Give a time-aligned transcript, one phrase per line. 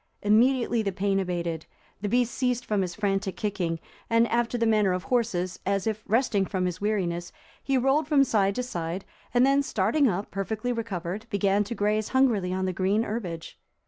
[0.23, 1.67] Immediately the pain abated,
[2.01, 6.03] the beast ceased from his frantic kicking, and, after the manner of horses, as if
[6.07, 7.31] resting from his weariness,
[7.63, 12.07] he rolled from side to side, and then starting up, perfectly recovered, began to graze
[12.07, 13.59] hungrily on the green herbage.